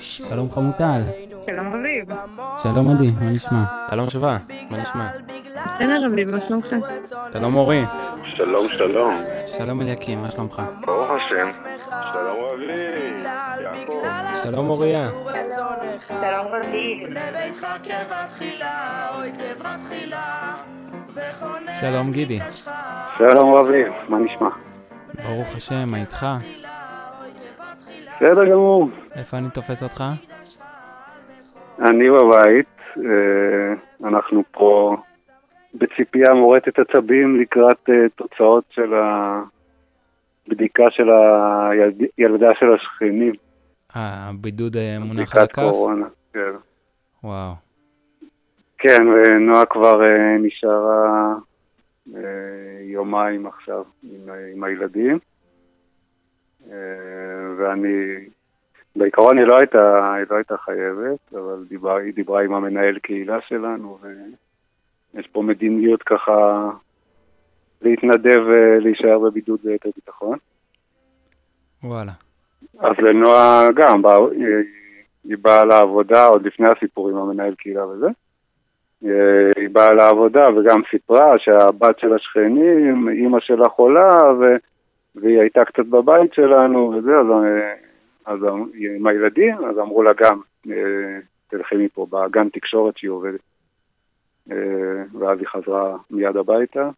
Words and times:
שלום 0.00 0.50
חמוטל. 0.50 1.02
שלום 1.46 1.66
רביב. 1.68 2.04
שלום 2.62 2.90
עדי, 2.90 3.10
מה 3.20 3.30
נשמע? 3.30 3.64
שלום 3.90 4.10
שווה, 4.10 4.38
מה 4.70 4.78
נשמע? 4.78 5.08
בסדר 5.74 6.06
רביב, 6.06 6.30
מה 6.30 6.40
שלומך? 6.48 6.66
שלום 7.32 7.54
אורי. 7.54 7.84
שלום, 8.36 8.66
שלום. 8.68 9.22
שלום 9.46 9.80
אליקים, 9.80 10.22
מה 10.22 10.30
שלומך? 10.30 10.62
ברוך 10.86 11.10
השם. 11.10 11.50
שלום. 12.12 12.40
יעקב. 13.62 14.02
שלום 14.42 14.70
אוריה. 14.70 15.08
שלום 16.08 16.46
רביב. 16.52 17.08
שלום 21.80 22.12
גידי. 22.12 22.38
שלום 23.18 23.54
רבי, 23.54 23.82
מה 24.08 24.18
נשמע? 24.18 24.48
ברוך 25.24 25.56
השם, 25.56 25.88
מה 25.88 25.96
איתך? 25.96 26.26
בסדר 28.20 28.50
גמור. 28.50 28.88
איפה 29.14 29.36
אני 29.36 29.50
תופס 29.50 29.82
אותך? 29.82 30.04
אני 31.78 32.10
בבית, 32.10 32.66
אה, 32.96 34.08
אנחנו 34.08 34.42
פה 34.50 34.96
בציפייה 35.74 36.34
מורטת 36.34 36.78
עצבים 36.78 37.40
לקראת 37.40 37.88
אה, 37.88 38.08
תוצאות 38.16 38.64
של 38.70 38.94
הבדיקה 38.94 40.84
של 40.90 41.08
הילדה 42.18 42.48
של 42.58 42.66
השכנים. 42.74 43.32
אה, 43.96 44.28
הבידוד 44.28 44.76
אה, 44.76 44.98
מונח 44.98 45.36
על 45.36 45.42
בדיקת 45.42 45.58
הכף? 45.58 45.70
קורונה. 45.70 46.06
כן. 46.32 46.52
וואו. 47.24 47.52
כן, 48.78 49.08
ונועה 49.08 49.66
כבר 49.66 50.00
נשארה 50.38 51.34
יומיים 52.80 53.46
עכשיו 53.46 53.82
עם, 54.02 54.28
עם 54.54 54.64
הילדים. 54.64 55.18
אה, 57.60 57.68
ואני, 57.68 58.14
בעיקרון 58.96 59.38
היא 59.38 59.46
לא 59.46 59.56
הייתה, 59.58 60.14
היא 60.14 60.24
לא 60.30 60.36
הייתה 60.36 60.56
חייבת, 60.56 61.34
אבל 61.34 61.64
דיברה, 61.68 61.98
היא 61.98 62.14
דיברה 62.14 62.42
עם 62.42 62.54
המנהל 62.54 62.98
קהילה 62.98 63.38
שלנו, 63.48 63.98
ויש 65.14 65.26
פה 65.26 65.42
מדיניות 65.42 66.02
ככה 66.02 66.68
להתנדב 67.82 68.40
ולהישאר 68.46 69.18
בבידוד 69.18 69.60
ליתר 69.64 69.90
ביטחון. 69.96 70.38
וואלה. 71.84 72.12
אז 72.78 72.92
לנועה 72.98 73.68
גם, 73.74 74.02
בא, 74.02 74.16
היא, 74.16 74.46
היא 75.24 75.36
באה 75.42 75.64
לעבודה 75.64 76.26
עוד 76.26 76.46
לפני 76.46 76.68
הסיפור 76.68 77.08
עם 77.08 77.16
המנהל 77.16 77.54
קהילה 77.54 77.86
וזה. 77.86 78.08
אה, 79.04 79.52
היא 79.56 79.68
באה 79.72 79.92
לעבודה 79.92 80.44
וגם 80.56 80.80
סיפרה 80.90 81.38
שהבת 81.38 81.98
של 81.98 82.14
השכנים, 82.14 83.08
אימא 83.08 83.40
שלה 83.40 83.68
חולה, 83.68 84.18
ו, 84.40 84.44
והיא 85.14 85.40
הייתה 85.40 85.64
קצת 85.64 85.86
בבית 85.86 86.34
שלנו 86.34 86.92
וזה, 86.96 87.10
אז, 87.18 87.26
אה, 87.30 87.74
אז 88.26 88.38
עם 88.74 89.06
הילדים, 89.06 89.64
אז 89.64 89.78
אמרו 89.78 90.02
לה 90.02 90.10
גם, 90.20 90.40
אה, 90.70 91.18
תלכי 91.48 91.74
מפה, 91.76 92.06
בגן 92.10 92.48
תקשורת 92.48 92.96
שהיא 92.96 93.10
עובדת. 93.10 93.40
אה, 94.50 94.56
ואז 95.18 95.38
היא 95.38 95.48
חזרה 95.48 95.96
מיד 96.10 96.36
הביתה. 96.36 96.90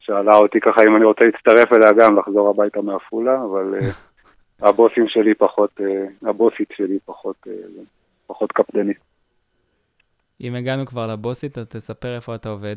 שאלה 0.00 0.36
אותי 0.36 0.60
ככה 0.60 0.82
אם 0.82 0.96
אני 0.96 1.04
רוצה 1.04 1.24
להצטרף 1.24 1.72
אליה 1.72 1.92
גם, 1.98 2.18
לחזור 2.18 2.50
הביתה 2.50 2.82
מעפולה, 2.82 3.44
אבל 3.44 3.74
הבוסים 4.68 5.08
שלי 5.08 5.34
פחות, 5.34 5.80
הבוסית 6.22 6.68
שלי 6.72 6.98
פחות, 7.04 7.46
פחות 8.26 8.52
קפדנית. 8.52 8.96
אם 10.42 10.54
הגענו 10.54 10.86
כבר 10.86 11.06
לבוסית, 11.06 11.58
אז 11.58 11.68
תספר 11.68 12.16
איפה 12.16 12.34
אתה 12.34 12.48
עובד. 12.48 12.76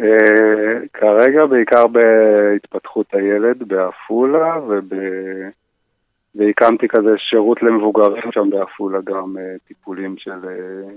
אה, 0.00 0.80
כרגע 0.92 1.46
בעיקר 1.46 1.86
בהתפתחות 1.86 3.06
הילד 3.12 3.68
בעפולה, 3.68 4.58
וב... 4.68 4.92
והקמתי 6.34 6.88
כזה 6.88 7.14
שירות 7.18 7.62
למבוגרים 7.62 8.32
שם 8.32 8.50
בעפולה, 8.50 8.98
גם 9.04 9.36
אה, 9.38 9.54
טיפולים 9.68 10.14
של 10.18 10.48
אה, 10.48 10.90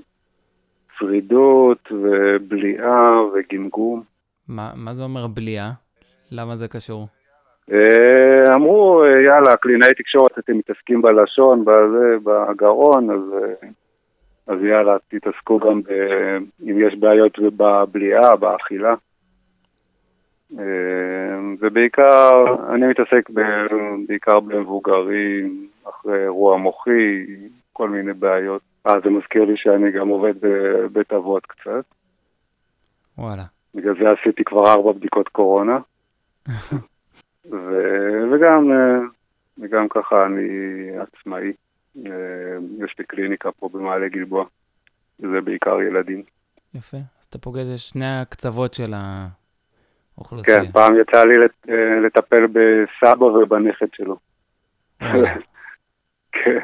שרידות 0.97 1.91
ובליעה 1.91 3.21
וגמגום. 3.33 4.03
מה, 4.47 4.71
מה 4.75 4.93
זה 4.93 5.03
אומר 5.03 5.27
בליעה? 5.27 5.71
למה 6.31 6.55
זה 6.55 6.67
קשור? 6.67 7.07
אמרו, 8.55 9.03
יאללה, 9.25 9.55
קלינאי 9.55 9.93
תקשורת, 9.93 10.39
אתם 10.39 10.57
מתעסקים 10.57 11.01
בלשון, 11.01 11.65
בזה, 11.65 12.15
בגרון, 12.23 13.09
אז, 13.11 13.19
אז 14.47 14.57
יאללה, 14.63 14.97
תתעסקו 15.07 15.59
גם 15.59 15.81
ב, 15.81 15.91
אם 16.61 16.87
יש 16.87 16.95
בעיות 16.95 17.39
בבליעה, 17.39 18.35
באכילה. 18.35 18.95
אה, 20.59 21.39
ובעיקר, 21.59 22.45
אני 22.73 22.87
מתעסק 22.87 23.29
ב, 23.29 23.41
בעיקר 24.07 24.39
במבוגרים, 24.39 25.67
אחרי 25.89 26.23
אירוע 26.23 26.57
מוחי, 26.57 27.25
כל 27.73 27.89
מיני 27.89 28.13
בעיות. 28.13 28.61
אה, 28.87 28.99
זה 29.03 29.09
מזכיר 29.09 29.45
לי 29.45 29.57
שאני 29.57 29.91
גם 29.91 30.07
עובד 30.07 30.33
בבית 30.41 31.13
אבות 31.13 31.45
קצת. 31.45 31.85
וואלה. 33.17 33.43
בגלל 33.75 33.95
זה 33.99 34.11
עשיתי 34.11 34.43
כבר 34.43 34.73
ארבע 34.73 34.91
בדיקות 34.91 35.27
קורונה. 35.27 35.79
ו- 37.51 38.23
וגם, 38.31 38.71
אה, 38.71 38.99
וגם 39.57 39.87
ככה 39.89 40.25
אני 40.25 40.47
עצמאי. 40.99 41.53
אה, 42.05 42.83
יש 42.85 42.95
לי 42.99 43.05
קליניקה 43.05 43.51
פה 43.51 43.69
במעלה 43.73 44.07
גלבוע. 44.07 44.45
זה 45.19 45.41
בעיקר 45.43 45.81
ילדים. 45.81 46.23
יפה. 46.73 46.97
אז 46.97 47.25
אתה 47.25 47.37
פוגש 47.37 47.67
את 47.73 47.77
שני 47.77 48.19
הקצוות 48.21 48.73
של 48.73 48.93
האוכלוסייה. 50.17 50.65
כן, 50.65 50.71
פעם 50.71 50.93
יצא 51.01 51.23
לי 51.25 51.33
אה, 51.69 51.99
לטפל 52.05 52.47
בסבא 52.47 53.25
ובנכד 53.25 53.87
שלו. 53.95 54.17
כן. 56.31 56.59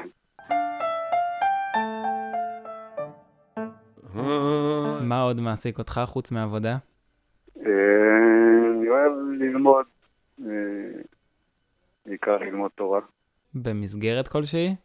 מה 5.01 5.21
עוד 5.21 5.39
מעסיק 5.39 5.79
אותך 5.79 6.01
חוץ 6.05 6.31
מעבודה? 6.31 6.77
אה, 7.57 7.63
אני 8.79 8.89
אוהב 8.89 9.11
ללמוד, 9.39 9.85
בעיקר 12.05 12.37
ללמוד 12.37 12.71
תורה. 12.75 12.99
במסגרת 13.53 14.27
כלשהי? 14.27 14.75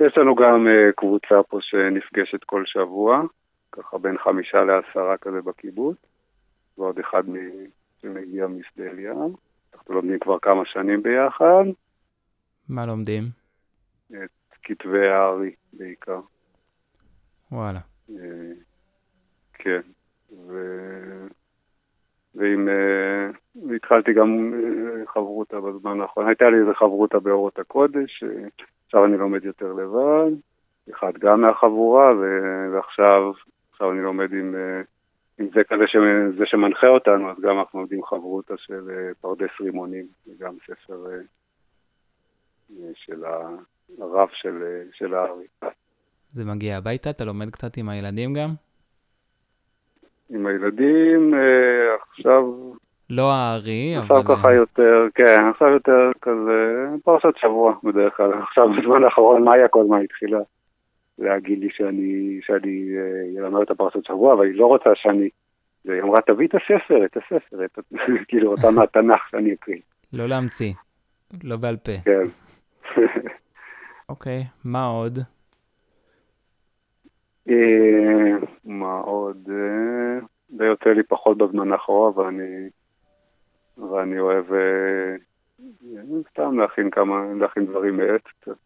יש 0.00 0.18
לנו 0.18 0.34
גם 0.34 0.66
אה, 0.66 0.92
קבוצה 0.96 1.42
פה 1.48 1.58
שנפגשת 1.60 2.44
כל 2.44 2.62
שבוע, 2.66 3.22
ככה 3.72 3.98
בין 3.98 4.18
חמישה 4.18 4.64
לעשרה 4.64 5.16
כזה 5.16 5.42
בקיבוץ, 5.42 5.96
ועוד 6.78 6.98
אחד 6.98 7.28
מ- 7.28 7.66
שמגיע 8.02 8.46
משדה 8.46 8.90
אליהו. 8.90 9.36
אנחנו 9.74 9.94
לומדים 9.94 10.18
כבר 10.18 10.38
כמה 10.38 10.62
שנים 10.64 11.02
ביחד, 11.02 11.64
מה 12.68 12.86
לומדים? 12.86 13.24
כתבי 14.62 15.08
הארי 15.08 15.52
בעיקר. 15.72 16.20
וואלה. 17.52 17.80
אה, 18.10 18.52
כן. 19.54 19.80
ו... 20.46 20.56
ועם... 22.34 22.68
אה, 22.68 23.30
והתחלתי 23.68 24.12
גם 24.12 24.52
חברותה 25.06 25.60
בזמן 25.60 26.00
האחרון. 26.00 26.26
הייתה 26.26 26.50
לי 26.50 26.56
איזה 26.60 26.74
חברותה 26.74 27.18
באורות 27.18 27.58
הקודש, 27.58 28.24
עכשיו 28.88 29.04
אני 29.04 29.16
לומד 29.16 29.44
יותר 29.44 29.72
לבד. 29.72 30.30
אחד 30.90 31.12
גם 31.18 31.40
מהחבורה, 31.40 32.12
ו... 32.16 32.22
ועכשיו 32.72 33.32
עכשיו 33.72 33.92
אני 33.92 34.00
לומד 34.00 34.32
עם, 34.32 34.54
אה, 34.54 34.80
עם 35.38 35.48
זה 35.54 35.64
כזה 35.68 35.84
ש... 35.86 35.96
זה 36.38 36.46
שמנחה 36.46 36.86
אותנו, 36.86 37.30
אז 37.30 37.36
גם 37.40 37.58
אנחנו 37.58 37.78
לומדים 37.78 38.04
חברותה 38.04 38.54
של 38.56 38.90
אה, 38.90 39.14
פרדס 39.20 39.50
רימונים, 39.60 40.06
זה 40.26 40.32
גם 40.38 40.54
ספר 40.66 41.06
אה, 41.10 41.18
של 42.94 43.24
הרב 43.98 44.28
של, 44.32 44.82
של 44.92 45.14
הארי. 45.14 45.46
זה 46.28 46.44
מגיע 46.44 46.76
הביתה? 46.76 47.10
אתה 47.10 47.24
לומד 47.24 47.50
קצת 47.50 47.76
עם 47.76 47.88
הילדים 47.88 48.34
גם? 48.34 48.50
עם 50.30 50.46
הילדים, 50.46 51.34
עכשיו, 52.10 52.42
לא 53.10 53.32
הארי, 53.32 53.96
אבל... 53.96 54.02
עכשיו 54.02 54.36
ככה 54.36 54.52
יותר, 54.52 55.06
כן, 55.14 55.44
עכשיו 55.50 55.68
יותר 55.68 56.10
כזה, 56.22 56.86
פרשת 57.04 57.36
שבוע 57.36 57.74
בדרך 57.84 58.16
כלל. 58.16 58.32
עכשיו 58.48 58.68
בזמן 58.78 59.04
האחרון 59.04 59.44
מאיה 59.44 59.68
כל 59.68 59.80
הזמן 59.80 60.02
התחילה 60.04 60.38
להגיד 61.18 61.58
לי 61.58 61.68
שאני, 61.70 62.40
שאני 62.42 62.88
אה, 62.96 63.40
אלמד 63.40 63.60
את 63.60 63.70
הפרשת 63.70 64.04
שבוע, 64.04 64.34
אבל 64.34 64.46
היא 64.46 64.54
לא 64.54 64.66
רוצה 64.66 64.90
שאני, 64.94 65.28
והיא 65.84 66.02
אמרה, 66.02 66.20
תביא 66.20 66.46
את 66.46 66.54
הספר, 66.54 67.04
את 67.04 67.16
הספר, 67.16 67.64
את, 67.64 67.78
ה-" 67.78 67.96
כאילו 68.28 68.50
אותה 68.50 68.70
מהתנ"ך 68.76 69.28
שאני 69.30 69.52
אקריא, 69.52 69.80
לא 70.12 70.26
להמציא. 70.26 70.72
לא 71.44 71.56
בעל 71.56 71.76
פה. 71.76 71.92
כן. 72.04 72.24
אוקיי, 74.08 74.44
מה 74.64 74.86
עוד? 74.86 75.18
אה, 77.48 78.36
מה 78.64 79.00
עוד? 79.00 79.48
אה, 79.50 80.26
זה 80.48 80.64
יוצא 80.64 80.90
לי 80.90 81.02
פחות 81.02 81.38
בזמן 81.38 81.72
האחרון, 81.72 82.12
אבל 82.14 82.24
אני, 82.24 82.68
ואני 83.78 84.18
אוהב 84.18 84.52
אה, 84.52 85.16
סתם 86.30 86.58
להכין 86.58 86.90
כמה, 86.90 87.14
להכין 87.40 87.66
דברים 87.66 87.96
מעט 87.96 88.22
קצת. 88.40 88.56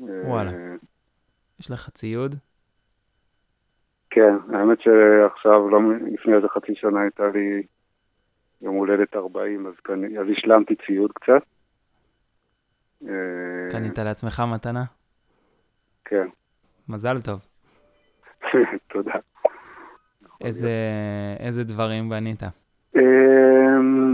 אה, 0.00 0.28
וואלה. 0.28 0.50
יש 1.60 1.70
לך 1.70 1.90
ציוד? 1.90 2.34
כן, 4.10 4.34
האמת 4.52 4.78
שעכשיו, 4.80 5.68
לא, 5.68 5.80
לפני 6.12 6.34
איזה 6.34 6.48
חצי 6.48 6.74
שנה 6.74 7.00
הייתה 7.00 7.22
לי 7.34 7.62
יום 8.62 8.74
הולדת 8.74 9.16
40, 9.16 9.66
אז, 9.66 9.74
כאן, 9.84 10.16
אז 10.16 10.24
השלמתי 10.32 10.74
ציוד 10.86 11.12
קצת. 11.12 11.42
אה, 13.08 13.70
קנית 13.70 13.98
לעצמך 13.98 14.42
מתנה? 14.54 14.84
כן, 16.04 16.28
מזל 16.88 17.20
טוב. 17.20 17.46
תודה. 18.92 19.14
איזה, 20.40 20.70
איזה 21.38 21.64
דברים 21.64 22.08
בנית? 22.08 22.42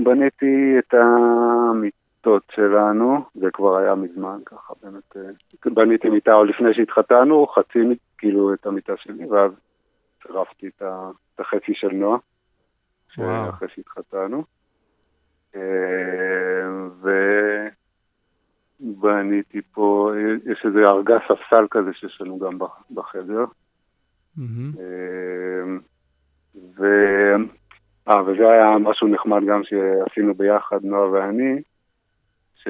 בניתי 0.09 0.79
את 0.79 0.95
המיטות 0.95 2.43
שלנו, 2.55 3.25
זה 3.35 3.51
כבר 3.53 3.77
היה 3.77 3.95
מזמן, 3.95 4.39
ככה 4.47 4.75
באמת, 4.83 5.17
אה, 5.17 5.23
בניתי 5.75 6.09
מיטה 6.09 6.33
עוד 6.33 6.49
לפני 6.49 6.75
שהתחתנו, 6.75 7.47
חצי, 7.47 7.79
כאילו, 8.19 8.55
את 8.55 8.67
המיטה 8.67 8.93
שלי, 8.97 9.27
ואז 9.27 9.53
צירפתי 10.23 10.69
את 10.69 10.83
ה- 10.83 11.11
את 11.35 11.41
החצי 11.41 11.75
של 11.75 11.89
נועה. 11.93 12.19
אחרי 13.49 13.69
שהתחתנו. 13.75 14.45
אמ, 15.55 15.61
ובניתי 18.81 19.63
פה, 19.73 20.13
יש 20.45 20.63
איזה 20.67 20.79
ארגז 20.89 21.19
ספסל 21.25 21.67
כזה 21.71 21.91
שיש 21.95 22.21
לנו 22.21 22.39
גם 22.39 22.59
בחדר. 22.91 23.45
אמ, 24.79 25.79
ו... 26.79 26.85
אה, 28.11 28.23
וזה 28.23 28.51
היה 28.51 28.79
משהו 28.79 29.09
נחמד 29.09 29.43
גם 29.49 29.63
שעשינו 29.65 30.35
ביחד, 30.35 30.85
נועה 30.85 31.11
ואני, 31.11 31.63
ש... 32.55 32.69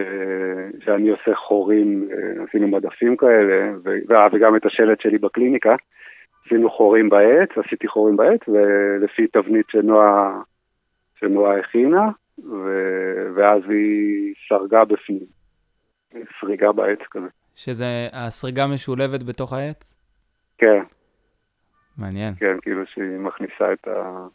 שאני 0.85 1.09
עושה 1.09 1.35
חורים, 1.35 2.09
אה, 2.13 2.45
עשינו 2.45 2.69
מדפים 2.69 3.17
כאלה, 3.17 3.73
ו... 3.85 3.91
וגם 4.33 4.57
את 4.57 4.67
השלט 4.67 5.01
שלי 5.01 5.19
בקליניקה, 5.19 5.75
עשינו 6.47 6.71
חורים 6.71 7.09
בעץ, 7.09 7.49
עשיתי 7.67 7.89
חורים 7.89 8.17
בעץ, 8.17 8.41
ולפי 8.49 9.27
תבנית 9.27 9.67
שנועה, 9.71 10.41
שנועה 11.15 11.59
הכינה, 11.59 12.09
ו... 12.45 12.69
ואז 13.35 13.63
היא 13.69 14.35
סרגה 14.49 14.85
בפנים, 14.85 15.25
סריגה 16.41 16.73
בעץ 16.73 16.99
כזה. 17.11 17.29
שזה, 17.55 18.09
הסריגה 18.13 18.67
משולבת 18.67 19.23
בתוך 19.23 19.53
העץ? 19.53 19.95
כן, 20.59 20.83
מעניין. 21.99 22.35
כן, 22.35 22.57
כאילו 22.63 22.87
שהיא 22.87 23.19
מכניסה 23.19 23.73
את, 23.73 23.89
ה... 23.89 24.27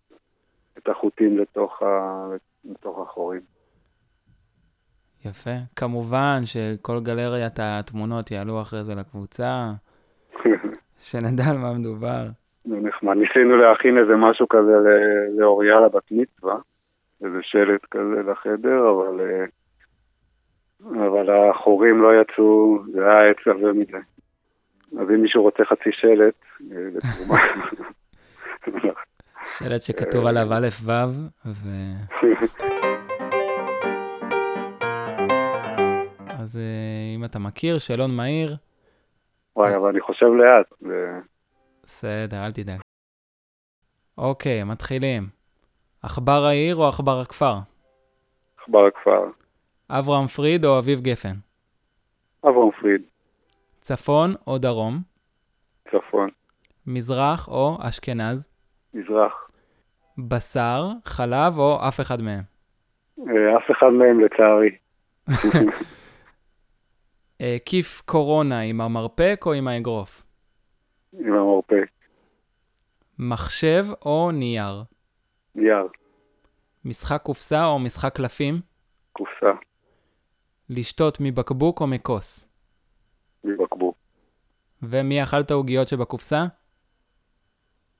את 0.77 0.89
החוטים 0.89 1.37
לתוך, 1.37 1.81
ה... 1.81 2.27
לתוך 2.65 2.99
החורים. 2.99 3.41
יפה. 5.25 5.51
כמובן 5.75 6.39
שכל 6.45 6.99
גלריית 7.03 7.59
התמונות 7.59 8.31
יעלו 8.31 8.61
אחרי 8.61 8.83
זה 8.83 8.95
לקבוצה, 8.95 9.71
שנדע 11.07 11.43
על 11.51 11.57
מה 11.57 11.73
מדובר. 11.79 12.23
זה 12.65 12.75
נחמד. 12.75 13.17
ניסינו 13.17 13.57
להכין 13.57 13.97
איזה 13.97 14.15
משהו 14.15 14.47
כזה 14.49 14.73
לאוריה 15.37 15.73
לבת 15.73 16.11
מצווה, 16.11 16.55
איזה 17.23 17.39
שלט 17.41 17.85
כזה 17.91 18.31
לחדר, 18.31 18.89
אבל, 18.89 19.21
אה, 19.21 19.45
אבל 21.07 21.29
החורים 21.29 22.01
לא 22.01 22.21
יצאו, 22.21 22.83
זה 22.91 22.99
היה 22.99 23.29
עץ 23.29 23.47
עבה 23.47 23.73
מדי. 23.73 23.97
אז 24.99 25.09
אם 25.09 25.21
מישהו 25.21 25.43
רוצה 25.43 25.65
חצי 25.65 25.89
שלט, 25.91 26.35
אה, 26.71 26.87
לתרומה. 26.93 27.39
שלט 29.45 29.81
שכתוב 29.81 30.25
עליו 30.25 30.53
א' 30.53 30.67
ו', 30.83 30.91
ו... 31.45 31.69
אז 36.41 36.57
אה, 36.57 37.15
אם 37.15 37.25
אתה 37.25 37.39
מכיר, 37.39 37.77
שאלון 37.77 38.15
מהיר, 38.15 38.55
וואי, 39.55 39.75
אבל 39.75 39.89
אני 39.89 40.01
חושב 40.01 40.25
לאט. 40.25 40.73
בסדר, 41.83 42.45
אל 42.45 42.51
תדאג. 42.51 42.79
אוקיי, 44.17 44.63
מתחילים. 44.63 45.23
עכבר 46.03 46.45
העיר 46.45 46.75
או 46.75 46.87
עכבר 46.87 47.19
הכפר? 47.19 47.55
עכבר 48.57 48.85
הכפר. 48.87 49.23
אברהם 49.89 50.27
פריד 50.27 50.65
או 50.65 50.79
אביב 50.79 51.01
גפן? 51.01 51.35
אברהם 52.43 52.71
פריד, 52.81 53.01
צפון 53.81 54.35
או 54.47 54.57
דרום? 54.57 54.97
צפון, 55.91 56.29
מזרח 56.87 57.47
או 57.47 57.77
אשכנז? 57.81 58.52
מזרח. 58.93 59.49
בשר, 60.17 60.87
חלב 61.05 61.57
או 61.57 61.87
אף 61.87 61.99
אחד 62.01 62.21
מהם? 62.21 62.43
אה, 63.19 63.57
אף 63.57 63.71
אחד 63.71 63.89
מהם 63.89 64.19
לצערי. 64.19 64.77
אה, 67.41 67.57
כיף 67.65 68.01
קורונה 68.05 68.59
עם 68.59 68.81
המרפק 68.81 69.43
או 69.45 69.53
עם 69.53 69.67
האגרוף? 69.67 70.23
עם 71.13 71.33
המרפק. 71.33 71.89
מחשב 73.19 73.85
או 74.05 74.31
נייר? 74.31 74.83
נייר, 75.55 75.87
משחק 76.85 77.21
קופסה 77.21 77.65
או 77.65 77.79
משחק 77.79 78.15
קלפים? 78.15 78.55
קופסה, 79.13 79.51
לשתות 80.69 81.17
מבקבוק 81.19 81.81
או 81.81 81.87
מכוס? 81.87 82.49
מבקבוק. 83.43 83.97
ומי 84.83 85.23
אכל 85.23 85.39
את 85.39 85.51
העוגיות 85.51 85.87
שבקופסה? 85.87 86.45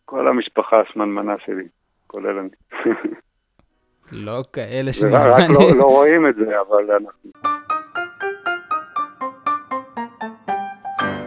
כל 0.06 0.28
המשפחה 0.28 0.82
השמנמנה 0.82 1.36
שלי, 1.46 1.68
כולל 2.08 2.40
אני. 2.40 2.50
לא 4.26 4.44
כאלה 4.54 4.92
רק 5.12 5.42
רק 5.42 5.50
לא, 5.50 5.78
לא 5.78 5.84
רואים 5.84 6.28
את 6.28 6.36
זה, 6.36 6.62
אבל 6.62 6.92
אנחנו... 6.92 7.32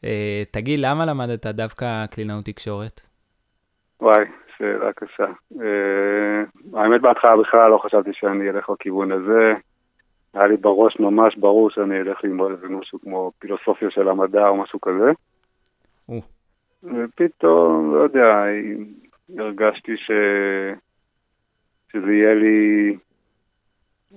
אה, 0.04 0.42
תגיד, 0.50 0.80
למה 0.82 1.06
למדת 1.06 1.46
דווקא 1.46 2.06
קלינאות 2.06 2.44
תקשורת? 2.44 3.00
וואי, 4.00 4.24
שאלה 4.58 4.92
קשה. 4.92 5.26
Uh, 5.54 5.58
האמת 6.74 7.00
בהתחלה 7.00 7.36
בכלל 7.36 7.70
לא 7.70 7.78
חשבתי 7.78 8.10
שאני 8.12 8.50
אלך 8.50 8.70
לכיוון 8.70 9.12
הזה. 9.12 9.52
היה 10.34 10.46
לי 10.46 10.56
בראש 10.56 11.00
ממש 11.00 11.36
ברור 11.36 11.70
שאני 11.70 12.00
אלך 12.00 12.24
ללמוד 12.24 12.50
איזה 12.50 12.68
משהו 12.68 13.00
כמו 13.00 13.32
פילוסופיה 13.38 13.90
של 13.90 14.08
המדע 14.08 14.48
או 14.48 14.56
משהו 14.56 14.80
כזה. 14.80 15.12
או. 16.82 16.88
ופתאום, 16.94 17.94
לא 17.94 18.00
יודע, 18.00 18.44
הרגשתי 19.38 19.96
ש... 19.96 20.10
שזה 21.92 22.12
יהיה 22.12 22.34
לי 22.34 22.96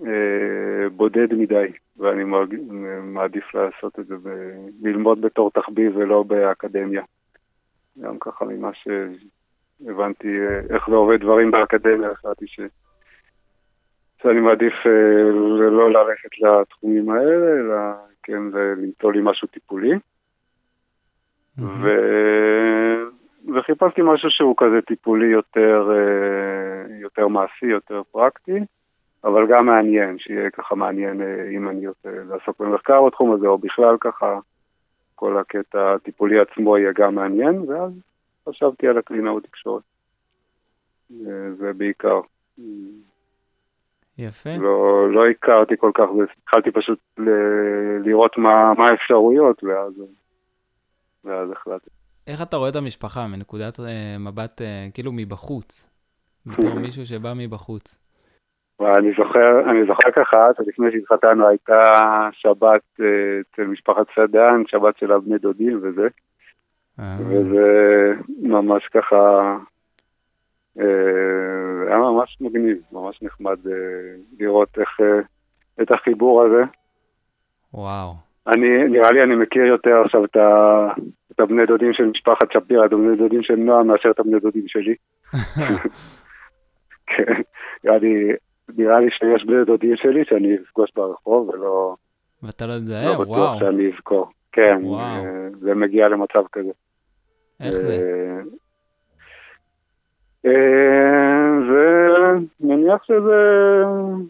אה, 0.05 0.89
בודד 0.89 1.33
מדי, 1.33 1.67
ואני 1.97 2.23
מעדיף 3.03 3.55
לעשות 3.55 3.99
את 3.99 4.07
זה, 4.07 4.15
ב... 4.17 4.29
ללמוד 4.81 5.21
בתור 5.21 5.51
תחביב 5.51 5.97
ולא 5.97 6.23
באקדמיה. 6.23 7.03
גם 8.01 8.19
ככה 8.19 8.45
ממה 8.45 8.71
שהבנתי 8.73 10.27
אה, 10.27 10.59
איך 10.75 10.89
זה 10.89 10.95
עובד 10.95 11.21
דברים 11.21 11.51
באקדמיה, 11.51 12.11
החלטתי 12.11 12.47
ש... 12.47 12.59
שאני 14.21 14.39
מעדיף 14.39 14.73
אה, 14.85 15.23
לא 15.69 15.91
ללכת 15.91 16.29
לתחומים 16.39 17.09
האלה, 17.09 17.59
אלא 17.59 17.75
כן 18.23 18.41
למצוא 18.77 19.13
לי 19.13 19.19
משהו 19.23 19.47
טיפולי. 19.47 19.91
ו... 21.61 21.89
וחיפשתי 23.55 24.01
משהו 24.03 24.29
שהוא 24.29 24.55
כזה 24.57 24.81
טיפולי 24.81 25.27
יותר, 25.27 25.91
אה, 25.91 26.95
יותר 27.01 27.27
מעשי, 27.27 27.65
יותר 27.65 28.01
פרקטי, 28.11 28.59
אבל 29.23 29.47
גם 29.47 29.65
מעניין, 29.65 30.19
שיהיה 30.19 30.49
ככה 30.49 30.75
מעניין 30.75 31.21
אה, 31.21 31.49
אם 31.51 31.69
אני 31.69 31.87
רוצה 31.87 32.09
לעסוק 32.29 32.59
במחקר 32.59 33.05
בתחום 33.05 33.33
הזה, 33.33 33.47
או 33.47 33.57
בכלל 33.57 33.97
ככה, 33.99 34.39
כל 35.15 35.37
הקטע 35.37 35.93
הטיפולי 35.93 36.39
עצמו 36.39 36.77
יהיה 36.77 36.91
גם 36.95 37.15
מעניין, 37.15 37.61
ואז 37.67 37.91
חשבתי 38.49 38.87
על 38.87 38.97
הקלינאות 38.97 39.43
תקשורת. 39.43 39.83
אה, 41.11 41.51
זה 41.57 41.73
בעיקר. 41.73 42.19
יפה. 44.17 44.49
לא, 44.59 45.07
לא 45.11 45.27
הכרתי 45.27 45.77
כל 45.77 45.91
כך, 45.93 46.05
התחלתי 46.43 46.71
פשוט 46.71 46.99
ל- 47.17 47.99
לראות 48.03 48.37
מה, 48.37 48.73
מה 48.77 48.87
האפשרויות, 48.87 49.63
ואז, 49.63 49.93
ואז 51.25 51.51
החלטתי. 51.51 51.89
איך 52.27 52.41
אתה 52.41 52.57
רואה 52.57 52.69
את 52.69 52.75
המשפחה 52.75 53.27
מנקודת 53.27 53.79
אה, 53.79 54.15
מבט, 54.19 54.61
אה, 54.61 54.87
כאילו 54.93 55.11
מבחוץ? 55.11 55.89
בתור 56.45 56.79
מישהו 56.85 57.05
שבא 57.05 57.33
מבחוץ. 57.35 57.99
ואני 58.79 59.11
זוכר, 59.17 59.69
אני 59.71 59.85
זוכר 59.87 60.11
ככה, 60.15 60.47
שלפני 60.57 60.91
שהתחתנו 60.91 61.47
הייתה 61.47 61.79
שבת 62.31 62.81
אה, 62.99 63.05
אצל 63.41 63.63
משפחת 63.63 64.05
סדן, 64.15 64.63
שבת 64.67 64.97
של 64.97 65.11
הבני 65.11 65.37
דודים 65.37 65.79
וזה, 65.83 66.07
אה, 66.99 67.17
וזה 67.19 68.13
ממש 68.41 68.87
ככה, 68.93 69.57
אה, 70.79 71.87
היה 71.87 71.97
ממש 71.97 72.37
מגניב, 72.41 72.77
ממש 72.91 73.21
נחמד 73.21 73.67
אה, 73.67 73.73
לראות 74.39 74.69
איך, 74.79 74.99
אה, 75.01 75.19
את 75.81 75.91
החיבור 75.91 76.43
הזה. 76.43 76.63
וואו. 77.73 78.28
אני, 78.53 78.87
נראה 78.89 79.11
לי 79.11 79.23
אני 79.23 79.35
מכיר 79.35 79.65
יותר 79.65 80.01
עכשיו 80.05 80.25
את, 80.25 80.35
ה, 80.35 80.87
את 81.31 81.39
הבני 81.39 81.65
דודים 81.65 81.93
של 81.93 82.05
משפחת 82.05 82.51
שפירא, 82.51 82.85
את 82.85 82.93
הבני 82.93 83.17
דודים 83.17 83.43
של 83.43 83.55
נועה, 83.55 83.83
מאשר 83.83 84.11
את 84.11 84.19
הבני 84.19 84.39
דודים 84.39 84.67
שלי. 84.67 84.95
כן, 87.11 87.41
נראה 87.83 87.97
לי, 87.97 88.33
נראה 88.77 88.99
לי 88.99 89.07
שיש 89.11 89.45
בני 89.45 89.65
דודים 89.65 89.95
שלי 89.95 90.25
שאני 90.25 90.55
אפגוש 90.55 90.91
ברחוב 90.95 91.49
ולא 91.49 91.95
ואתה 92.43 92.65
לא 92.65 92.73
תזהה? 92.73 93.05
לא 93.05 93.13
בטוח 93.13 93.27
וואו. 93.27 93.59
שאני 93.59 93.91
אזכור. 93.93 94.31
כן, 94.51 94.77
וואו. 94.81 95.25
אה, 95.25 95.49
זה 95.59 95.75
מגיע 95.75 96.07
למצב 96.07 96.43
כזה. 96.51 96.71
איך 97.59 97.71
זה? 97.71 97.93
אה, 97.93 98.41
אה, 100.45 101.57
ומניח 102.59 103.03
שזה 103.03 103.83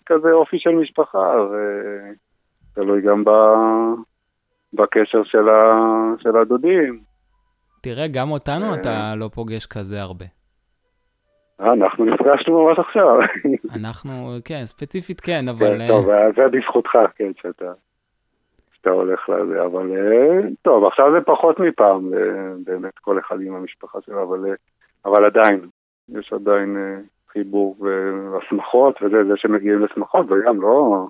כזה 0.05 0.31
אופי 0.31 0.59
של 0.59 0.69
משפחה, 0.69 1.33
ותלוי 2.73 3.01
גם. 3.01 3.23
בקשר 4.79 5.23
של, 5.23 5.49
ה, 5.49 5.61
של 6.19 6.37
הדודים. 6.37 6.99
תראה, 7.83 8.07
גם 8.07 8.31
אותנו 8.31 8.65
אה. 8.65 8.75
אתה 8.75 9.15
לא 9.15 9.29
פוגש 9.33 9.65
כזה 9.65 10.01
הרבה. 10.01 10.25
אנחנו 11.59 12.05
נפגשנו 12.05 12.65
ממש 12.65 12.79
עכשיו. 12.79 13.19
אנחנו, 13.79 14.11
כן, 14.45 14.65
ספציפית 14.65 15.19
כן, 15.19 15.45
אבל... 15.47 15.77
כן, 15.77 15.87
טוב, 15.87 16.09
אה, 16.09 16.31
זה 16.35 16.41
בזכותך, 16.51 16.97
כן, 17.15 17.31
שאתה, 17.41 17.71
שאתה 18.73 18.89
הולך 18.89 19.29
לזה, 19.29 19.65
אבל 19.65 19.91
אה, 19.91 20.49
טוב, 20.61 20.85
עכשיו 20.85 21.11
זה 21.11 21.21
פחות 21.25 21.59
מפעם, 21.59 22.11
באמת, 22.63 22.99
כל 23.01 23.19
אחד 23.19 23.41
עם 23.41 23.55
המשפחה 23.55 23.99
שלו, 24.05 24.23
אבל, 24.23 24.39
אבל 25.05 25.25
עדיין, 25.25 25.59
יש 26.09 26.33
עדיין 26.33 26.77
חיבור 27.31 27.77
והסמכות, 27.79 28.99
וזה 29.01 29.23
זה 29.23 29.33
שמגיעים 29.35 29.85
לשמחות, 29.85 30.25
וגם 30.29 30.61
לא... 30.61 31.07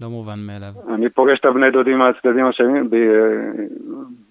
לא 0.00 0.08
מובן 0.08 0.38
מאליו. 0.46 0.94
אני 0.94 1.08
פוגש 1.08 1.38
את 1.40 1.44
הבני 1.44 1.70
דודים 1.70 1.98
מהצדדים 1.98 2.44
אה, 2.44 3.64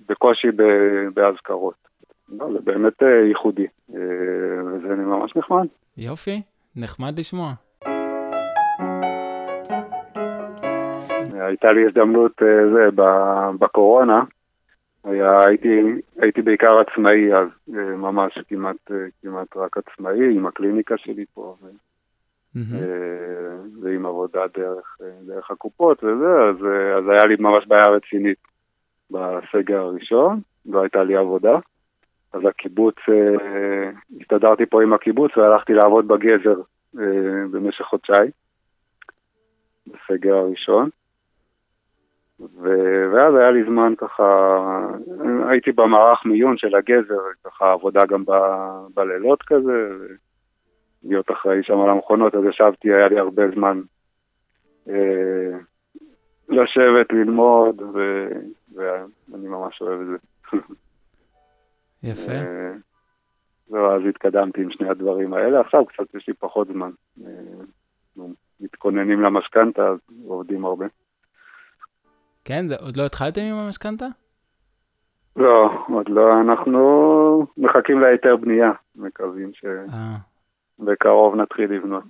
בקושי 0.10 0.48
ב- 0.51 1.07
באזכרות. 1.13 1.86
לא, 2.29 2.53
זה 2.53 2.60
באמת 2.63 3.03
אה, 3.03 3.27
ייחודי, 3.27 3.67
אה, 3.95 4.00
וזה 4.65 4.95
ממש 4.95 5.36
נחמד. 5.36 5.67
יופי, 5.98 6.41
נחמד 6.75 7.19
לשמוע. 7.19 7.51
הייתה 11.34 11.72
לי 11.72 11.86
הזדמנות, 11.88 12.41
אה, 12.41 12.69
זה, 12.74 13.01
בקורונה, 13.60 14.24
היה, 15.03 15.29
הייתי, 15.48 15.81
הייתי 16.17 16.41
בעיקר 16.41 16.79
עצמאי 16.79 17.36
אז, 17.36 17.48
ממש 17.98 18.39
כמעט, 18.48 18.91
כמעט 19.22 19.57
רק 19.57 19.77
עצמאי, 19.77 20.36
עם 20.36 20.45
הקליניקה 20.45 20.98
שלי 20.98 21.25
פה, 21.34 21.55
ו, 21.62 21.67
ועם 23.81 24.05
עבודה 24.05 24.41
דרך, 24.57 24.97
אה, 25.01 25.07
דרך 25.27 25.51
הקופות 25.51 26.03
וזה, 26.03 26.33
אז, 26.50 26.65
אה, 26.65 26.97
אז 26.97 27.03
היה 27.09 27.25
לי 27.25 27.35
ממש 27.39 27.67
בעיה 27.67 27.89
רצינית 27.89 28.38
בסגר 29.12 29.79
הראשון, 29.79 30.41
לא 30.65 30.81
הייתה 30.81 31.03
לי 31.03 31.15
עבודה. 31.15 31.59
אז 32.33 32.41
הקיבוץ, 32.50 32.95
אה, 33.09 33.89
הסתדרתי 34.21 34.65
פה 34.65 34.83
עם 34.83 34.93
הקיבוץ 34.93 35.38
והלכתי 35.38 35.74
לעבוד 35.74 36.07
בגזר 36.07 36.62
אה, 37.00 37.43
במשך 37.51 37.83
חודשיים, 37.85 38.31
בסגר 39.88 40.35
הראשון. 40.35 40.89
ו- 42.39 43.05
ואז 43.13 43.35
היה 43.35 43.51
לי 43.51 43.63
זמן 43.63 43.93
ככה, 43.97 44.57
הייתי 45.50 45.71
במערך 45.71 46.25
מיון 46.25 46.57
של 46.57 46.75
הגזר, 46.75 47.19
ככה 47.43 47.71
עבודה 47.71 48.05
גם 48.05 48.25
ב- 48.25 48.88
בלילות 48.93 49.43
כזה, 49.43 49.89
להיות 51.05 51.31
אחראי 51.31 51.63
שם 51.63 51.79
על 51.79 51.89
המכונות, 51.89 52.35
אז 52.35 52.43
ישבתי, 52.50 52.93
היה 52.93 53.07
לי 53.07 53.19
הרבה 53.19 53.43
זמן 53.55 53.81
אה, 54.89 55.57
לשבת, 56.50 57.12
ללמוד, 57.12 57.81
ו- 57.81 58.29
ואני 58.75 59.47
ממש 59.47 59.81
אוהב 59.81 60.00
את 60.01 60.07
זה. 60.07 60.17
יפה. 62.12 62.31
אה, 62.31 62.71
זהו, 63.67 63.91
אז 63.91 64.01
התקדמתי 64.09 64.62
עם 64.62 64.71
שני 64.71 64.89
הדברים 64.89 65.33
האלה. 65.33 65.59
עכשיו 65.62 65.85
קצת 65.85 66.15
יש 66.15 66.27
לי 66.27 66.33
פחות 66.33 66.67
זמן. 66.67 66.91
אה, 67.25 68.24
מתכוננים 68.59 69.21
למשכנתה, 69.21 69.88
אז 69.88 69.97
עובדים 70.27 70.65
הרבה. 70.65 70.85
כן, 72.45 72.67
זה- 72.67 72.75
עוד 72.75 72.97
לא 72.97 73.05
התחלתם 73.05 73.41
עם 73.41 73.55
המשכנתה? 73.55 74.05
לא, 75.35 75.69
עוד 75.89 76.09
לא, 76.09 76.41
אנחנו 76.41 76.79
מחכים 77.57 78.00
להיתר 78.00 78.35
בנייה, 78.35 78.71
מקווים 78.95 79.51
אה, 79.65 80.15
שבקרוב 80.77 81.36
נתחיל 81.36 81.72
לבנות. 81.72 82.03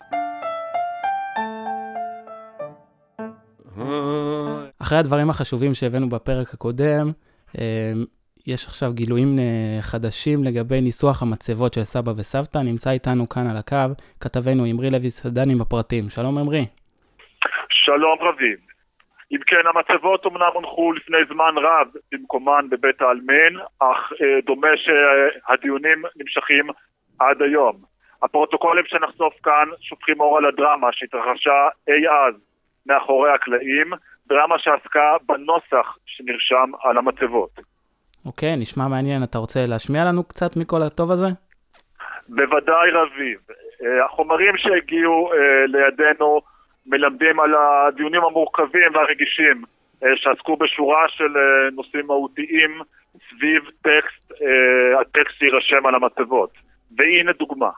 אחרי 4.82 4.98
הדברים 4.98 5.30
החשובים 5.30 5.74
שהבאנו 5.74 6.10
בפרק 6.10 6.54
הקודם, 6.54 7.08
אה, 7.58 7.94
יש 8.48 8.68
עכשיו 8.68 8.94
גילויים 8.94 9.40
אה, 9.40 9.82
חדשים 9.82 10.44
לגבי 10.44 10.82
ניסוח 10.82 11.22
המצבות 11.24 11.74
של 11.74 11.84
סבא 11.84 12.12
וסבתא. 12.18 12.58
נמצא 12.58 12.90
איתנו 12.92 13.30
כאן 13.30 13.48
על 13.52 13.58
הקו 13.58 13.94
כתבנו 14.20 14.66
אמרי 14.72 14.90
לוי 14.92 15.10
סדן 15.10 15.50
עם 15.52 15.62
הפרטים. 15.62 16.04
שלום 16.10 16.38
אמרי. 16.38 16.66
שלום 17.70 18.18
רביב. 18.22 18.60
אם 19.32 19.40
כן, 19.48 19.64
המצבות 19.70 20.26
אומנם 20.26 20.52
הונחו 20.54 20.94
לפני 20.94 21.18
זמן 21.34 21.54
רב 21.58 21.88
במקומן 22.12 22.70
בבית 22.70 23.02
העלמין, 23.02 23.54
אך 23.80 24.14
אה, 24.22 24.42
דומה 24.46 24.68
שהדיונים 24.78 26.04
נמשכים 26.16 26.66
עד 27.20 27.42
היום. 27.42 27.95
הפרוטוקולים 28.26 28.84
שנחשוף 28.88 29.34
כאן 29.44 29.68
שופכים 29.82 30.20
אור 30.20 30.38
על 30.38 30.46
הדרמה 30.46 30.88
שהתרחשה 30.92 31.68
אי 31.88 32.10
אז 32.10 32.36
מאחורי 32.86 33.32
הקלעים, 33.32 33.94
דרמה 34.28 34.56
שעסקה 34.60 35.16
בנוסח 35.28 35.98
שנרשם 36.06 36.72
על 36.84 36.98
המצבות. 36.98 37.50
אוקיי, 38.26 38.56
נשמע 38.58 38.88
מעניין. 38.88 39.24
אתה 39.24 39.38
רוצה 39.38 39.66
להשמיע 39.66 40.06
לנו 40.06 40.24
קצת 40.24 40.58
מכל 40.58 40.82
הטוב 40.82 41.12
הזה? 41.12 41.28
בוודאי 42.30 42.92
רביב. 42.92 43.40
אה, 43.84 44.06
החומרים 44.06 44.58
שהגיעו 44.58 45.32
אה, 45.34 45.66
לידינו 45.68 46.42
מלמדים 46.86 47.40
על 47.40 47.54
הדיונים 47.56 48.24
המורכבים 48.24 48.96
והרגישים 48.96 49.64
אה, 50.04 50.10
שעסקו 50.16 50.58
בשורה 50.58 51.06
של 51.10 51.34
נושאים 51.72 52.08
מהותיים 52.08 52.82
סביב 53.30 53.64
טקסט, 53.82 54.32
הטקסט 55.02 55.38
שיירשם 55.38 55.86
על 55.86 55.96
המצבות. 55.96 56.50
והנה 56.98 57.32
דוגמה, 57.40 57.70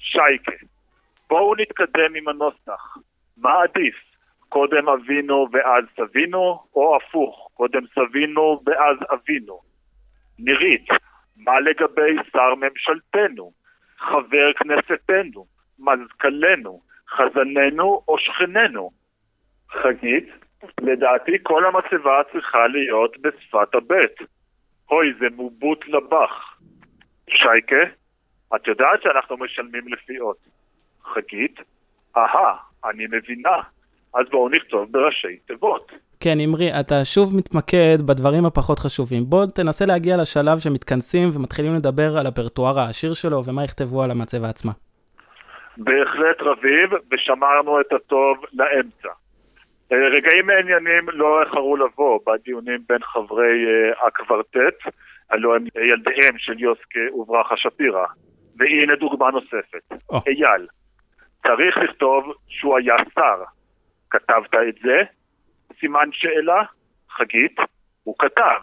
שייקה. 0.00 0.52
בואו 1.28 1.54
נתקדם 1.54 2.14
עם 2.14 2.28
הנוסח. 2.28 2.96
מה 3.36 3.62
עדיף? 3.62 3.94
קודם 4.48 4.88
אבינו 4.88 5.48
ואז 5.52 5.84
סבינו, 5.96 6.62
או 6.74 6.96
הפוך, 6.96 7.50
קודם 7.54 7.80
סבינו 7.94 8.60
ואז 8.66 8.96
אבינו? 9.12 9.60
נירית, 10.38 10.88
מה 11.36 11.60
לגבי 11.60 12.16
שר 12.32 12.54
ממשלתנו? 12.54 13.52
חבר 13.98 14.52
כנסתנו, 14.52 15.46
מזכ"לנו, 15.78 16.80
חזננו 17.08 18.02
או 18.08 18.18
שכננו. 18.18 18.90
חגית, 19.70 20.28
לדעתי 20.80 21.32
כל 21.42 21.64
המצבה 21.64 22.20
צריכה 22.32 22.66
להיות 22.66 23.16
בשפת 23.18 23.74
הבית. 23.74 24.16
אוי, 24.90 25.12
זה 25.18 25.26
מובוט 25.36 25.88
לבח. 25.88 26.58
שייקה, 27.28 27.99
את 28.56 28.66
יודעת 28.66 29.02
שאנחנו 29.02 29.36
משלמים 29.36 29.88
לפי 29.88 30.20
אות. 30.20 30.36
חגית, 31.04 31.60
אהה, 32.16 32.56
אני 32.84 33.04
מבינה. 33.12 33.56
אז 34.14 34.26
בואו 34.30 34.48
נכתוב 34.48 34.92
בראשי 34.92 35.36
תיבות. 35.46 35.92
כן, 36.20 36.40
אמרי, 36.44 36.80
אתה 36.80 37.04
שוב 37.04 37.36
מתמקד 37.36 37.98
בדברים 38.06 38.44
הפחות 38.44 38.78
חשובים. 38.78 39.22
בוא 39.24 39.46
תנסה 39.46 39.86
להגיע 39.86 40.16
לשלב 40.22 40.58
שמתכנסים 40.58 41.28
ומתחילים 41.34 41.74
לדבר 41.74 42.18
על 42.18 42.26
הפרטואר 42.26 42.78
העשיר 42.78 43.14
שלו 43.14 43.44
ומה 43.44 43.64
יכתבו 43.64 44.02
על 44.02 44.10
המצבה 44.10 44.48
עצמה. 44.48 44.72
בהחלט 45.76 46.40
רביב, 46.40 46.90
ושמרנו 47.12 47.80
את 47.80 47.92
הטוב 47.92 48.36
לאמצע. 48.52 49.08
אה, 49.92 50.08
רגעים 50.16 50.46
מעניינים 50.46 51.08
לא 51.12 51.42
איחרו 51.42 51.76
לבוא 51.76 52.18
בדיונים 52.26 52.80
בין 52.88 53.02
חברי 53.02 53.66
אה, 53.66 54.06
הקוורטט, 54.06 54.78
הלוא 55.30 55.56
הם 55.56 55.64
ילדיהם 55.76 56.38
של 56.38 56.60
יוסקה 56.60 57.14
וברכה 57.14 57.56
שפירא. 57.56 58.06
והנה 58.60 58.96
דוגמה 58.96 59.30
נוספת. 59.30 60.02
או. 60.10 60.20
אייל, 60.26 60.66
צריך 61.42 61.76
לכתוב 61.76 62.32
שהוא 62.48 62.78
היה 62.78 62.94
שר. 63.14 63.44
כתבת 64.10 64.54
את 64.54 64.74
זה? 64.82 64.96
סימן 65.80 66.08
שאלה? 66.12 66.62
חגית, 67.10 67.56
הוא 68.04 68.14
כתב. 68.18 68.60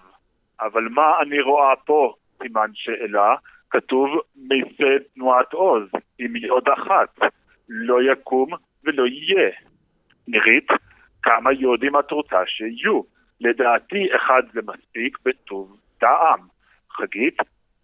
אבל 0.62 0.84
מה 0.92 1.20
אני 1.22 1.42
רואה 1.42 1.76
פה? 1.76 2.14
סימן 2.44 2.70
שאלה. 2.74 3.36
כתוב 3.70 4.10
מיסד 4.36 5.04
תנועת 5.14 5.54
עוז, 5.54 5.84
עם 6.20 6.36
יוד 6.36 6.70
אחת. 6.70 7.20
לא 7.70 8.12
יקום 8.12 8.50
ולא 8.84 9.04
יהיה. 9.08 9.52
נירית, 10.28 10.68
כמה 11.24 11.52
יודים 11.52 12.00
את 12.00 12.12
רוצה 12.12 12.38
שיהיו? 12.46 13.02
לדעתי 13.42 14.16
אחד 14.16 14.42
זה 14.54 14.60
מספיק 14.68 15.18
בטוב 15.26 15.80
טעם. 15.98 16.40
חגית, 16.92 17.38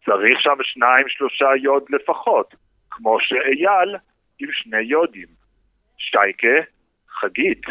צריך 0.06 0.42
שם 0.42 0.58
שניים 0.64 1.06
שלושה 1.08 1.46
יוד 1.64 1.84
לפחות, 1.90 2.54
כמו 2.92 3.18
שאייל 3.20 3.96
עם 4.40 4.50
שני 4.52 4.82
יודים. 4.82 5.28
שייקה, 5.98 6.58
חגית, 7.10 7.62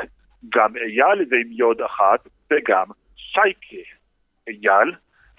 גם 0.55 0.77
אייל 0.77 1.29
זה 1.29 1.37
עם 1.37 1.53
יוד 1.53 1.81
אחת 1.81 2.29
וגם 2.51 2.87
שייקה. 3.17 3.85
אייל, 4.49 4.93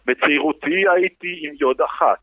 בצעירותי 0.06 0.84
הייתי 0.96 1.40
עם 1.42 1.54
יוד 1.62 1.82
אחת, 1.82 2.20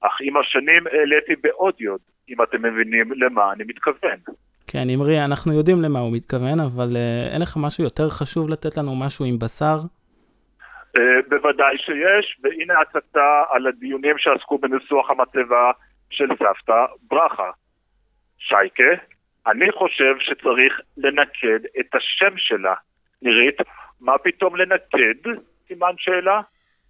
אך 0.00 0.12
עם 0.20 0.36
השנים 0.36 0.86
העליתי 0.92 1.32
בעוד 1.42 1.74
יוד, 1.80 2.00
אם 2.28 2.42
אתם 2.42 2.62
מבינים 2.62 3.12
למה 3.12 3.52
אני 3.52 3.64
מתכוון. 3.66 4.18
כן, 4.66 4.90
אמרי, 4.94 5.24
אנחנו 5.24 5.52
יודעים 5.52 5.82
למה 5.82 5.98
הוא 5.98 6.12
מתכוון, 6.12 6.60
אבל 6.60 6.88
uh, 6.92 7.32
אין 7.32 7.42
לך 7.42 7.56
משהו 7.60 7.84
יותר 7.84 8.08
חשוב 8.08 8.48
לתת 8.48 8.76
לנו 8.76 8.94
משהו 8.96 9.24
עם 9.24 9.38
בשר? 9.38 9.76
Uh, 10.98 11.28
בוודאי 11.28 11.78
שיש, 11.78 12.36
והנה 12.42 12.74
הצצה 12.80 13.42
על 13.50 13.66
הדיונים 13.66 14.18
שעסקו 14.18 14.58
בניסוח 14.58 15.10
המצבה 15.10 15.70
של 16.10 16.28
סבתא 16.28 16.84
ברכה. 17.02 17.50
שייקה, 18.38 19.04
אני 19.46 19.72
חושב 19.72 20.14
שצריך 20.20 20.80
לנקד 20.96 21.60
את 21.80 21.94
השם 21.94 22.34
שלה. 22.36 22.74
נירית, 23.22 23.56
מה 24.00 24.18
פתאום 24.18 24.56
לנקד? 24.56 25.30
סימן 25.68 25.94
שאלה? 25.98 26.40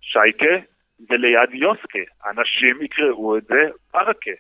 שייקה 0.01 0.55
זה 0.99 1.17
ליד 1.17 1.51
יוסקה, 1.53 1.99
אנשים 2.31 2.83
יקראו 2.83 3.39
את 3.39 3.45
זה 3.45 3.69
ברכה. 3.93 4.31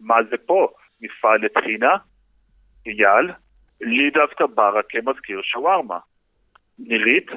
מה 0.00 0.14
זה 0.30 0.36
פה? 0.46 0.68
מפעל 1.00 1.44
לטחינה? 1.44 1.96
אייל, 2.86 3.30
לי 3.80 4.10
דווקא 4.10 4.46
ברכה 4.46 4.98
מזכיר 5.06 5.40
שווארמה. 5.42 5.98
נירית, 6.78 7.30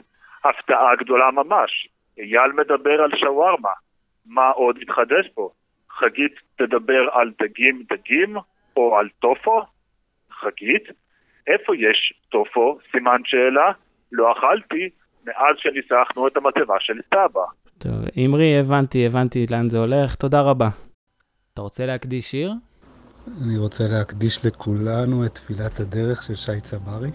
הפתעה 0.45 0.95
גדולה 0.99 1.31
ממש. 1.31 1.87
אייל 2.17 2.51
מדבר 2.51 3.01
על 3.03 3.11
שווארמה. 3.15 3.69
מה 4.25 4.49
עוד 4.49 4.77
יתחדש 4.81 5.27
פה? 5.33 5.49
חגית 5.99 6.35
תדבר 6.55 7.09
על 7.11 7.31
דגים 7.41 7.83
דגים 7.91 8.35
או 8.77 8.97
על 8.97 9.09
טופו? 9.19 9.61
חגית? 10.31 10.83
איפה 11.47 11.75
יש 11.75 12.13
טופו? 12.29 12.77
סימן 12.91 13.21
שאלה? 13.25 13.71
לא 14.11 14.31
אכלתי 14.31 14.89
מאז 15.25 15.55
שניסחנו 15.57 16.27
את 16.27 16.37
המצבה 16.37 16.75
של 16.79 16.99
סבא. 17.07 17.45
טוב, 17.77 18.25
אמרי, 18.25 18.59
הבנתי, 18.59 19.05
הבנתי 19.05 19.45
לאן 19.51 19.69
זה 19.69 19.79
הולך, 19.79 20.15
תודה 20.15 20.41
רבה. 20.41 20.69
אתה 21.53 21.61
רוצה 21.61 21.85
להקדיש 21.85 22.31
שיר? 22.31 22.51
אני 23.43 23.57
רוצה 23.57 23.83
להקדיש 23.83 24.45
לכולנו 24.45 25.25
את 25.25 25.31
תפילת 25.31 25.79
הדרך 25.79 26.23
של 26.23 26.35
שי 26.35 26.61
צברי, 26.61 27.09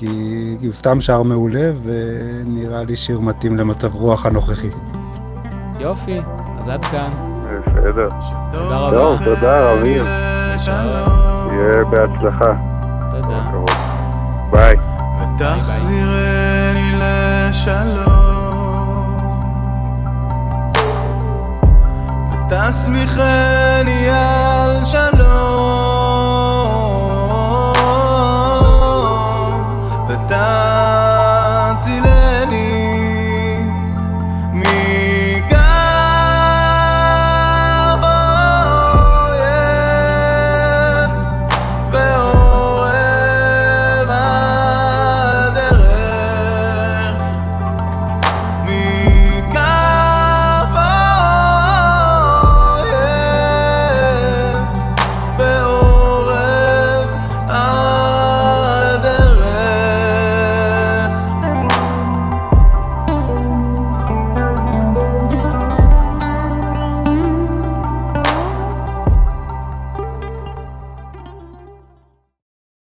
כי 0.00 0.66
הוא 0.66 0.72
סתם 0.72 1.00
שר 1.00 1.22
מעולה 1.22 1.70
ונראה 1.82 2.84
לי 2.84 2.96
שיר 2.96 3.20
מתאים 3.20 3.56
למצב 3.56 3.94
רוח 3.94 4.26
הנוכחי. 4.26 4.70
יופי, 5.78 6.20
אז 6.60 6.68
עד 6.68 6.84
כאן. 6.84 7.10
בסדר. 7.66 8.08
תודה 8.52 8.76
רבה. 8.76 8.96
טוב, 8.96 9.24
תודה 9.24 9.72
רבים. 9.72 10.04
יהיה 10.04 11.84
בהצלחה. 11.90 12.52
תודה. 13.10 13.50
ביי. 14.50 14.76
ותחזירני 15.36 16.92
לשלום 16.98 18.20
ותסמיכני 22.46 24.10
על 24.10 24.84
שלום 24.84 25.89